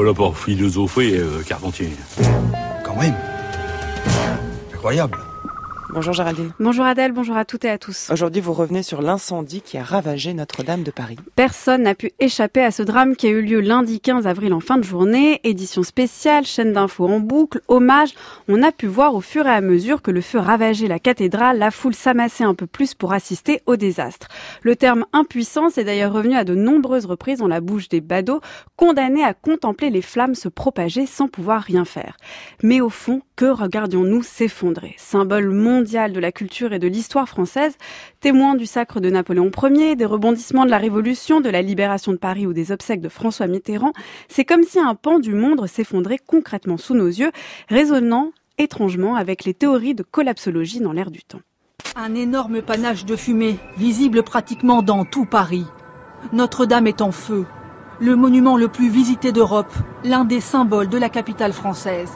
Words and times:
pas 0.00 0.06
là 0.06 0.14
pour 0.14 0.38
philosopher, 0.38 1.18
euh, 1.18 1.42
Carpentier. 1.46 1.90
Quand 2.84 2.96
même. 2.96 3.14
Incroyable. 4.72 5.18
Bonjour 5.92 6.12
Géraldine. 6.12 6.52
Bonjour 6.60 6.84
Adèle, 6.84 7.10
bonjour 7.10 7.36
à 7.36 7.44
toutes 7.44 7.64
et 7.64 7.70
à 7.70 7.76
tous. 7.76 8.10
Aujourd'hui, 8.12 8.40
vous 8.40 8.52
revenez 8.52 8.84
sur 8.84 9.02
l'incendie 9.02 9.60
qui 9.60 9.76
a 9.76 9.82
ravagé 9.82 10.34
Notre-Dame 10.34 10.84
de 10.84 10.92
Paris. 10.92 11.16
Personne 11.34 11.82
n'a 11.82 11.96
pu 11.96 12.12
échapper 12.20 12.62
à 12.62 12.70
ce 12.70 12.84
drame 12.84 13.16
qui 13.16 13.26
a 13.26 13.30
eu 13.30 13.42
lieu 13.42 13.60
lundi 13.60 14.00
15 14.00 14.26
avril 14.26 14.52
en 14.52 14.60
fin 14.60 14.78
de 14.78 14.84
journée. 14.84 15.40
Édition 15.42 15.82
spéciale, 15.82 16.44
chaîne 16.44 16.72
d'infos 16.72 17.08
en 17.08 17.18
boucle, 17.18 17.60
hommage. 17.66 18.14
On 18.46 18.62
a 18.62 18.70
pu 18.70 18.86
voir 18.86 19.16
au 19.16 19.20
fur 19.20 19.46
et 19.46 19.50
à 19.50 19.60
mesure 19.60 20.00
que 20.00 20.12
le 20.12 20.20
feu 20.20 20.38
ravageait 20.38 20.86
la 20.86 21.00
cathédrale, 21.00 21.58
la 21.58 21.72
foule 21.72 21.94
s'amassait 21.94 22.44
un 22.44 22.54
peu 22.54 22.66
plus 22.66 22.94
pour 22.94 23.12
assister 23.12 23.60
au 23.66 23.74
désastre. 23.74 24.28
Le 24.62 24.76
terme 24.76 25.06
impuissance 25.12 25.76
est 25.76 25.84
d'ailleurs 25.84 26.12
revenu 26.12 26.36
à 26.36 26.44
de 26.44 26.54
nombreuses 26.54 27.06
reprises 27.06 27.38
dans 27.38 27.48
la 27.48 27.60
bouche 27.60 27.88
des 27.88 28.00
badauds, 28.00 28.40
condamnés 28.76 29.24
à 29.24 29.34
contempler 29.34 29.90
les 29.90 30.02
flammes 30.02 30.36
se 30.36 30.48
propager 30.48 31.06
sans 31.06 31.26
pouvoir 31.26 31.62
rien 31.62 31.84
faire. 31.84 32.16
Mais 32.62 32.80
au 32.80 32.90
fond, 32.90 33.22
que 33.34 33.46
regardions-nous 33.46 34.22
s'effondrer? 34.22 34.94
Symbole 34.98 35.50
mondial 35.50 35.79
de 35.82 36.20
la 36.20 36.32
culture 36.32 36.72
et 36.72 36.78
de 36.78 36.88
l'histoire 36.88 37.28
française, 37.28 37.76
témoin 38.20 38.54
du 38.54 38.66
sacre 38.66 39.00
de 39.00 39.08
Napoléon 39.08 39.50
Ier, 39.62 39.96
des 39.96 40.04
rebondissements 40.04 40.64
de 40.64 40.70
la 40.70 40.78
Révolution, 40.78 41.40
de 41.40 41.48
la 41.48 41.62
libération 41.62 42.12
de 42.12 42.18
Paris 42.18 42.46
ou 42.46 42.52
des 42.52 42.70
obsèques 42.70 43.00
de 43.00 43.08
François 43.08 43.46
Mitterrand, 43.46 43.92
c'est 44.28 44.44
comme 44.44 44.62
si 44.62 44.78
un 44.78 44.94
pan 44.94 45.18
du 45.18 45.34
monde 45.34 45.66
s'effondrait 45.66 46.18
concrètement 46.24 46.76
sous 46.76 46.94
nos 46.94 47.06
yeux, 47.06 47.32
résonnant 47.68 48.32
étrangement 48.58 49.16
avec 49.16 49.44
les 49.44 49.54
théories 49.54 49.94
de 49.94 50.02
collapsologie 50.02 50.80
dans 50.80 50.92
l'air 50.92 51.10
du 51.10 51.22
temps. 51.22 51.40
Un 51.96 52.14
énorme 52.14 52.60
panache 52.60 53.04
de 53.04 53.16
fumée, 53.16 53.56
visible 53.78 54.22
pratiquement 54.22 54.82
dans 54.82 55.04
tout 55.04 55.24
Paris. 55.24 55.64
Notre-Dame 56.32 56.86
est 56.86 57.00
en 57.00 57.10
feu. 57.10 57.46
Le 58.00 58.16
monument 58.16 58.56
le 58.56 58.68
plus 58.68 58.90
visité 58.90 59.32
d'Europe, 59.32 59.72
l'un 60.04 60.24
des 60.24 60.40
symboles 60.40 60.88
de 60.88 60.98
la 60.98 61.08
capitale 61.08 61.52
française. 61.52 62.12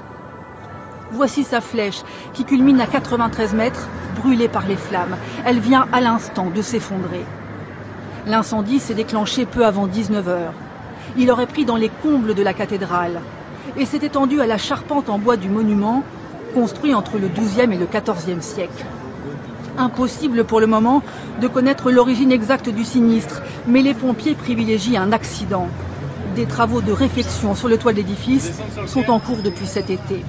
Voici 1.12 1.44
sa 1.44 1.60
flèche 1.60 2.02
qui 2.32 2.44
culmine 2.44 2.80
à 2.80 2.86
93 2.86 3.54
mètres, 3.54 3.88
brûlée 4.20 4.48
par 4.48 4.66
les 4.66 4.76
flammes. 4.76 5.16
Elle 5.44 5.60
vient 5.60 5.86
à 5.92 6.00
l'instant 6.00 6.50
de 6.54 6.62
s'effondrer. 6.62 7.24
L'incendie 8.26 8.80
s'est 8.80 8.94
déclenché 8.94 9.44
peu 9.44 9.66
avant 9.66 9.86
19 9.86 10.28
heures. 10.28 10.54
Il 11.16 11.30
aurait 11.30 11.46
pris 11.46 11.64
dans 11.64 11.76
les 11.76 11.90
combles 12.02 12.34
de 12.34 12.42
la 12.42 12.54
cathédrale 12.54 13.20
et 13.76 13.84
s'est 13.84 14.04
étendu 14.04 14.40
à 14.40 14.46
la 14.46 14.58
charpente 14.58 15.10
en 15.10 15.18
bois 15.18 15.36
du 15.36 15.48
monument, 15.48 16.02
construit 16.54 16.94
entre 16.94 17.18
le 17.18 17.28
XIIe 17.28 17.72
et 17.72 17.78
le 17.78 17.86
XIVe 17.86 18.40
siècle. 18.40 18.84
Impossible 19.76 20.44
pour 20.44 20.60
le 20.60 20.66
moment 20.66 21.02
de 21.40 21.48
connaître 21.48 21.90
l'origine 21.90 22.32
exacte 22.32 22.68
du 22.68 22.84
sinistre, 22.84 23.42
mais 23.66 23.82
les 23.82 23.94
pompiers 23.94 24.34
privilégient 24.34 24.96
un 24.96 25.12
accident. 25.12 25.68
Des 26.34 26.46
travaux 26.46 26.80
de 26.80 26.92
réfection 26.92 27.54
sur 27.54 27.68
le 27.68 27.76
toit 27.76 27.92
de 27.92 27.98
l'édifice 27.98 28.52
sont 28.86 29.10
en 29.10 29.18
cours 29.18 29.42
depuis 29.42 29.66
cet 29.66 29.90
été. 29.90 30.24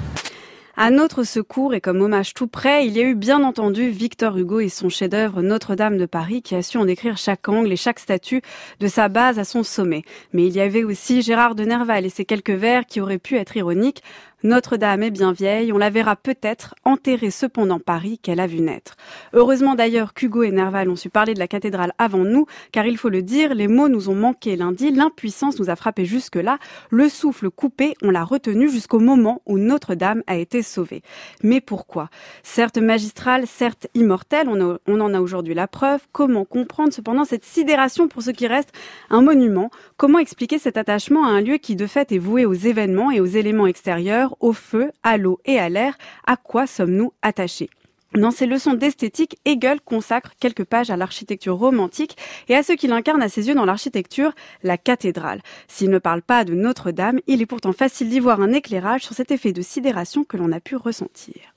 À 0.77 0.91
notre 0.91 1.23
secours 1.23 1.73
et 1.73 1.79
comme 1.79 2.01
hommage 2.01 2.33
tout 2.33 2.47
près, 2.47 2.85
il 2.85 2.97
y 2.97 2.99
a 2.99 3.03
eu 3.03 3.15
bien 3.15 3.41
entendu 3.43 3.87
Victor 3.87 4.37
Hugo 4.37 4.59
et 4.59 4.67
son 4.67 4.89
chef-d'œuvre 4.89 5.41
Notre-Dame 5.41 5.97
de 5.97 6.05
Paris 6.05 6.41
qui 6.41 6.53
a 6.53 6.61
su 6.61 6.77
en 6.77 6.83
décrire 6.83 7.15
chaque 7.15 7.47
angle 7.47 7.71
et 7.71 7.77
chaque 7.77 7.97
statue 7.97 8.41
de 8.81 8.87
sa 8.89 9.07
base 9.07 9.39
à 9.39 9.45
son 9.45 9.63
sommet. 9.63 10.03
Mais 10.33 10.45
il 10.45 10.53
y 10.53 10.59
avait 10.59 10.83
aussi 10.83 11.21
Gérard 11.21 11.55
de 11.55 11.63
Nerval 11.63 12.05
et 12.05 12.09
ses 12.09 12.25
quelques 12.25 12.49
vers 12.49 12.85
qui 12.85 12.99
auraient 12.99 13.19
pu 13.19 13.37
être 13.37 13.55
ironiques. 13.55 14.03
Notre-Dame 14.45 15.01
est 15.01 15.09
bien 15.09 15.31
vieille, 15.31 15.73
on 15.73 15.79
la 15.79 15.89
verra 15.89 16.15
peut-être 16.15 16.75
enterrée 16.83 17.31
cependant 17.31 17.79
Paris 17.79 18.19
qu'elle 18.19 18.39
a 18.39 18.45
vu 18.45 18.61
naître. 18.61 18.95
Heureusement 19.33 19.73
d'ailleurs 19.73 20.13
qu'Hugo 20.13 20.43
et 20.43 20.51
Nerval 20.51 20.87
ont 20.91 20.95
su 20.95 21.09
parler 21.09 21.33
de 21.33 21.39
la 21.39 21.47
cathédrale 21.47 21.93
avant 21.97 22.19
nous, 22.19 22.45
car 22.71 22.85
il 22.85 22.95
faut 22.95 23.09
le 23.09 23.23
dire, 23.23 23.55
les 23.55 23.67
mots 23.67 23.89
nous 23.89 24.07
ont 24.07 24.15
manqué 24.15 24.55
lundi, 24.55 24.91
l'impuissance 24.91 25.57
nous 25.57 25.71
a 25.71 25.75
frappé 25.75 26.05
jusque-là, 26.05 26.59
le 26.91 27.09
souffle 27.09 27.49
coupé, 27.49 27.95
on 28.03 28.11
l'a 28.11 28.23
retenu 28.23 28.69
jusqu'au 28.69 28.99
moment 28.99 29.41
où 29.47 29.57
Notre-Dame 29.57 30.21
a 30.27 30.35
été 30.35 30.61
sauvée. 30.61 31.01
Mais 31.41 31.59
pourquoi? 31.59 32.09
Certes 32.43 32.77
magistrale, 32.77 33.47
certes 33.47 33.87
immortelle, 33.95 34.47
on, 34.47 34.77
on 34.85 35.01
en 35.01 35.13
a 35.15 35.21
aujourd'hui 35.21 35.55
la 35.55 35.67
preuve, 35.67 36.01
comment 36.11 36.45
comprendre 36.45 36.93
cependant 36.93 37.25
cette 37.25 37.45
sidération 37.45 38.07
pour 38.07 38.21
ce 38.21 38.29
qui 38.29 38.45
reste 38.45 38.69
un 39.09 39.23
monument? 39.23 39.71
Comment 39.97 40.19
expliquer 40.19 40.59
cet 40.59 40.77
attachement 40.77 41.25
à 41.25 41.29
un 41.29 41.41
lieu 41.41 41.57
qui 41.57 41.75
de 41.75 41.87
fait 41.87 42.11
est 42.11 42.19
voué 42.19 42.45
aux 42.45 42.53
événements 42.53 43.09
et 43.09 43.19
aux 43.19 43.25
éléments 43.25 43.65
extérieurs 43.65 44.34
au 44.39 44.53
feu, 44.53 44.91
à 45.03 45.17
l'eau 45.17 45.39
et 45.45 45.59
à 45.59 45.69
l'air, 45.69 45.97
à 46.25 46.37
quoi 46.37 46.67
sommes-nous 46.67 47.13
attachés? 47.21 47.69
Dans 48.13 48.31
ses 48.31 48.45
leçons 48.45 48.75
d'esthétique, 48.75 49.37
Hegel 49.43 49.81
consacre 49.81 50.33
quelques 50.39 50.63
pages 50.63 50.89
à 50.89 50.95
l'architecture 50.95 51.57
romantique 51.57 52.15
et 52.47 52.55
à 52.55 52.63
ce 52.63 52.71
qu'il 52.71 52.93
incarne 52.93 53.21
à 53.21 53.27
ses 53.27 53.49
yeux 53.49 53.55
dans 53.55 53.65
l'architecture, 53.65 54.33
la 54.63 54.77
cathédrale. 54.77 55.41
S'il 55.67 55.89
ne 55.89 55.99
parle 55.99 56.21
pas 56.21 56.45
de 56.45 56.53
Notre-Dame, 56.53 57.19
il 57.27 57.41
est 57.41 57.45
pourtant 57.45 57.73
facile 57.73 58.09
d'y 58.09 58.21
voir 58.21 58.39
un 58.41 58.53
éclairage 58.53 59.01
sur 59.01 59.15
cet 59.15 59.31
effet 59.31 59.51
de 59.51 59.61
sidération 59.61 60.23
que 60.23 60.37
l'on 60.37 60.53
a 60.53 60.61
pu 60.61 60.77
ressentir. 60.77 61.54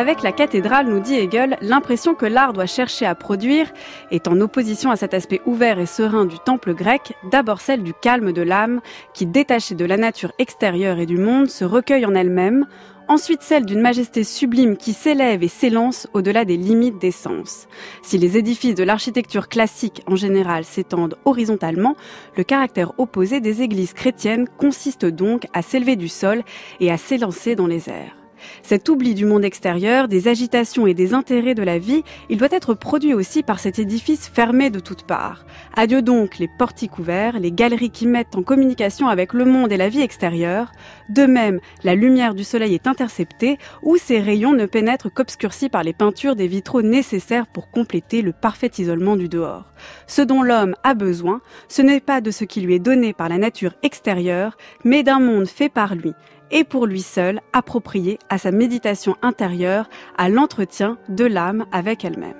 Avec 0.00 0.22
la 0.22 0.32
cathédrale, 0.32 0.88
nous 0.88 0.98
dit 0.98 1.16
Hegel, 1.16 1.58
l'impression 1.60 2.14
que 2.14 2.24
l'art 2.24 2.54
doit 2.54 2.64
chercher 2.64 3.04
à 3.04 3.14
produire 3.14 3.70
est 4.10 4.28
en 4.28 4.40
opposition 4.40 4.90
à 4.90 4.96
cet 4.96 5.12
aspect 5.12 5.42
ouvert 5.44 5.78
et 5.78 5.84
serein 5.84 6.24
du 6.24 6.38
temple 6.38 6.72
grec, 6.72 7.12
d'abord 7.30 7.60
celle 7.60 7.82
du 7.82 7.92
calme 7.92 8.32
de 8.32 8.40
l'âme, 8.40 8.80
qui, 9.12 9.26
détachée 9.26 9.74
de 9.74 9.84
la 9.84 9.98
nature 9.98 10.32
extérieure 10.38 11.00
et 11.00 11.04
du 11.04 11.18
monde, 11.18 11.50
se 11.50 11.66
recueille 11.66 12.06
en 12.06 12.14
elle-même, 12.14 12.66
ensuite 13.08 13.42
celle 13.42 13.66
d'une 13.66 13.82
majesté 13.82 14.24
sublime 14.24 14.78
qui 14.78 14.94
s'élève 14.94 15.42
et 15.42 15.48
s'élance 15.48 16.08
au-delà 16.14 16.46
des 16.46 16.56
limites 16.56 16.98
des 16.98 17.12
sens. 17.12 17.68
Si 18.00 18.16
les 18.16 18.38
édifices 18.38 18.76
de 18.76 18.84
l'architecture 18.84 19.48
classique 19.48 20.02
en 20.06 20.16
général 20.16 20.64
s'étendent 20.64 21.18
horizontalement, 21.26 21.94
le 22.38 22.44
caractère 22.44 22.94
opposé 22.96 23.40
des 23.40 23.60
églises 23.60 23.92
chrétiennes 23.92 24.48
consiste 24.56 25.04
donc 25.04 25.46
à 25.52 25.60
s'élever 25.60 25.96
du 25.96 26.08
sol 26.08 26.42
et 26.80 26.90
à 26.90 26.96
s'élancer 26.96 27.54
dans 27.54 27.66
les 27.66 27.90
airs. 27.90 28.19
Cet 28.62 28.88
oubli 28.88 29.14
du 29.14 29.24
monde 29.24 29.44
extérieur, 29.44 30.08
des 30.08 30.28
agitations 30.28 30.86
et 30.86 30.94
des 30.94 31.14
intérêts 31.14 31.54
de 31.54 31.62
la 31.62 31.78
vie, 31.78 32.02
il 32.28 32.38
doit 32.38 32.48
être 32.50 32.74
produit 32.74 33.14
aussi 33.14 33.42
par 33.42 33.58
cet 33.58 33.78
édifice 33.78 34.28
fermé 34.28 34.70
de 34.70 34.80
toutes 34.80 35.04
parts. 35.04 35.44
Adieu 35.74 36.02
donc 36.02 36.38
les 36.38 36.48
portiques 36.48 36.98
ouverts, 36.98 37.38
les 37.38 37.52
galeries 37.52 37.90
qui 37.90 38.06
mettent 38.06 38.36
en 38.36 38.42
communication 38.42 39.08
avec 39.08 39.32
le 39.32 39.44
monde 39.44 39.72
et 39.72 39.76
la 39.76 39.88
vie 39.88 40.02
extérieure. 40.02 40.72
De 41.08 41.26
même, 41.26 41.60
la 41.84 41.94
lumière 41.94 42.34
du 42.34 42.44
soleil 42.44 42.74
est 42.74 42.86
interceptée 42.86 43.58
ou 43.82 43.96
ses 43.96 44.20
rayons 44.20 44.52
ne 44.52 44.66
pénètrent 44.66 45.12
qu'obscurcis 45.12 45.68
par 45.68 45.82
les 45.82 45.92
peintures 45.92 46.36
des 46.36 46.46
vitraux 46.46 46.82
nécessaires 46.82 47.46
pour 47.46 47.70
compléter 47.70 48.22
le 48.22 48.32
parfait 48.32 48.70
isolement 48.78 49.16
du 49.16 49.28
dehors. 49.28 49.72
Ce 50.06 50.22
dont 50.22 50.42
l'homme 50.42 50.74
a 50.82 50.94
besoin, 50.94 51.40
ce 51.68 51.82
n'est 51.82 52.00
pas 52.00 52.20
de 52.20 52.30
ce 52.30 52.44
qui 52.44 52.60
lui 52.60 52.74
est 52.74 52.78
donné 52.78 53.12
par 53.12 53.28
la 53.28 53.38
nature 53.38 53.74
extérieure, 53.82 54.56
mais 54.84 55.02
d'un 55.02 55.20
monde 55.20 55.46
fait 55.46 55.68
par 55.68 55.94
lui 55.94 56.12
et 56.50 56.64
pour 56.64 56.86
lui 56.86 57.02
seul 57.02 57.40
approprié 57.52 58.18
à 58.28 58.38
sa 58.38 58.50
méditation 58.50 59.16
intérieure, 59.22 59.88
à 60.16 60.28
l'entretien 60.28 60.98
de 61.08 61.24
l'âme 61.24 61.66
avec 61.72 62.04
elle-même. 62.04 62.34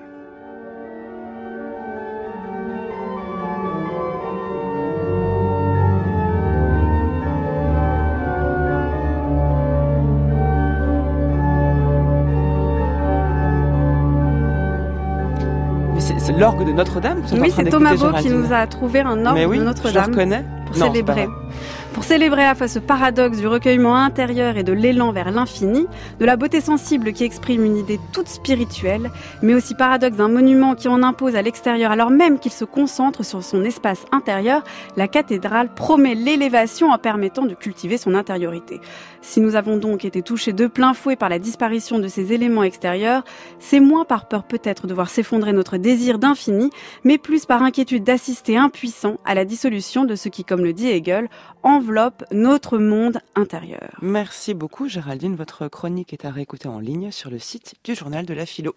C'est 16.18 16.32
l'orgue 16.32 16.66
de 16.66 16.72
Notre-Dame 16.72 17.22
Oui, 17.32 17.52
c'est 17.54 17.64
Thomas 17.64 17.94
Beau 17.94 18.12
qui 18.20 18.30
nous 18.30 18.52
a 18.52 18.66
trouvé 18.66 19.00
un 19.00 19.26
orgue 19.26 19.58
de 19.58 19.62
Notre-Dame 19.62 20.12
pour 20.66 20.76
célébrer. 20.76 21.28
Pour 21.92 22.04
célébrer 22.04 22.44
à 22.44 22.50
la 22.50 22.54
fois 22.54 22.68
ce 22.68 22.78
paradoxe 22.78 23.38
du 23.38 23.48
recueillement 23.48 23.96
intérieur 23.96 24.56
et 24.56 24.62
de 24.62 24.72
l'élan 24.72 25.10
vers 25.10 25.32
l'infini, 25.32 25.86
de 26.20 26.24
la 26.24 26.36
beauté 26.36 26.60
sensible 26.60 27.12
qui 27.12 27.24
exprime 27.24 27.64
une 27.64 27.76
idée 27.76 27.98
toute 28.12 28.28
spirituelle, 28.28 29.10
mais 29.42 29.54
aussi 29.54 29.74
paradoxe 29.74 30.16
d'un 30.16 30.28
monument 30.28 30.76
qui 30.76 30.86
en 30.86 31.02
impose 31.02 31.34
à 31.34 31.42
l'extérieur 31.42 31.90
alors 31.90 32.10
même 32.10 32.38
qu'il 32.38 32.52
se 32.52 32.64
concentre 32.64 33.24
sur 33.24 33.42
son 33.42 33.64
espace 33.64 34.04
intérieur, 34.12 34.62
la 34.96 35.08
cathédrale 35.08 35.74
promet 35.74 36.14
l'élévation 36.14 36.90
en 36.90 36.98
permettant 36.98 37.44
de 37.44 37.54
cultiver 37.54 37.98
son 37.98 38.14
intériorité. 38.14 38.80
Si 39.20 39.40
nous 39.40 39.56
avons 39.56 39.76
donc 39.76 40.04
été 40.04 40.22
touchés 40.22 40.52
de 40.52 40.68
plein 40.68 40.94
fouet 40.94 41.16
par 41.16 41.28
la 41.28 41.40
disparition 41.40 41.98
de 41.98 42.06
ces 42.08 42.32
éléments 42.32 42.62
extérieurs, 42.62 43.24
c'est 43.58 43.80
moins 43.80 44.04
par 44.04 44.28
peur 44.28 44.44
peut-être 44.44 44.86
de 44.86 44.94
voir 44.94 45.10
s'effondrer 45.10 45.52
notre 45.52 45.76
désir 45.76 46.20
d'infini, 46.20 46.70
mais 47.02 47.18
plus 47.18 47.46
par 47.46 47.62
inquiétude 47.62 48.04
d'assister 48.04 48.56
impuissant 48.56 49.16
à 49.24 49.34
la 49.34 49.44
dissolution 49.44 50.04
de 50.04 50.14
ce 50.14 50.28
qui, 50.28 50.44
comme 50.44 50.64
le 50.64 50.72
dit 50.72 50.88
Hegel, 50.88 51.28
enveloppe 51.80 52.24
notre 52.30 52.76
monde 52.76 53.20
intérieur. 53.34 53.96
Merci 54.02 54.52
beaucoup 54.52 54.86
Géraldine, 54.86 55.34
votre 55.34 55.66
chronique 55.68 56.12
est 56.12 56.26
à 56.26 56.30
réécouter 56.30 56.68
en 56.68 56.78
ligne 56.78 57.10
sur 57.10 57.30
le 57.30 57.38
site 57.38 57.74
du 57.84 57.94
journal 57.94 58.26
de 58.26 58.34
la 58.34 58.44
philo. 58.44 58.74